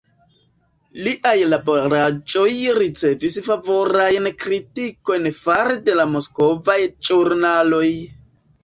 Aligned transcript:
Liaj 1.07 1.33
laboraĵoj 1.49 2.47
ricevis 2.79 3.37
favorajn 3.49 4.31
kritikojn 4.47 5.29
fare 5.45 5.79
de 5.91 6.01
la 6.03 6.11
moskvaj 6.17 6.81
ĵurnaloj. 6.97 7.89